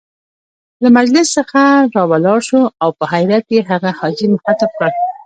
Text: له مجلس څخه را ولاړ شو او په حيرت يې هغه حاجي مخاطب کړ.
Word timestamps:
له 0.81 0.87
مجلس 0.97 1.27
څخه 1.37 1.61
را 1.95 2.03
ولاړ 2.11 2.39
شو 2.47 2.61
او 2.83 2.89
په 2.97 3.03
حيرت 3.13 3.45
يې 3.55 3.61
هغه 3.71 3.89
حاجي 3.99 4.27
مخاطب 4.35 4.71
کړ. 4.79 4.89